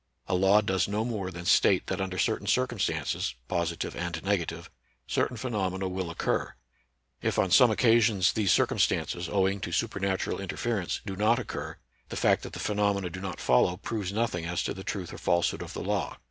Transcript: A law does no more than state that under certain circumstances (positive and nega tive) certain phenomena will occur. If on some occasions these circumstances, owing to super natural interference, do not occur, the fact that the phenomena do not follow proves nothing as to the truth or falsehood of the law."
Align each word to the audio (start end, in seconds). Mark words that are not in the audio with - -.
A 0.25 0.33
law 0.33 0.61
does 0.61 0.87
no 0.87 1.05
more 1.05 1.29
than 1.29 1.45
state 1.45 1.85
that 1.85 2.01
under 2.01 2.17
certain 2.17 2.47
circumstances 2.47 3.35
(positive 3.47 3.95
and 3.95 4.15
nega 4.23 4.47
tive) 4.47 4.71
certain 5.05 5.37
phenomena 5.37 5.87
will 5.87 6.09
occur. 6.09 6.55
If 7.21 7.37
on 7.37 7.51
some 7.51 7.69
occasions 7.69 8.33
these 8.33 8.51
circumstances, 8.51 9.29
owing 9.29 9.59
to 9.59 9.71
super 9.71 9.99
natural 9.99 10.41
interference, 10.41 11.01
do 11.05 11.15
not 11.15 11.37
occur, 11.37 11.77
the 12.09 12.17
fact 12.17 12.41
that 12.41 12.53
the 12.53 12.59
phenomena 12.59 13.11
do 13.11 13.21
not 13.21 13.39
follow 13.39 13.77
proves 13.77 14.11
nothing 14.11 14.47
as 14.47 14.63
to 14.63 14.73
the 14.73 14.83
truth 14.83 15.13
or 15.13 15.19
falsehood 15.19 15.61
of 15.61 15.73
the 15.73 15.83
law." 15.83 16.17